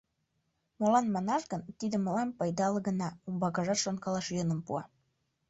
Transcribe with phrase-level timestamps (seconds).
[0.79, 4.83] Молан манаш гын, тиде мылам пайдале гына, умбакыжат шонкалаш йӧным пуа.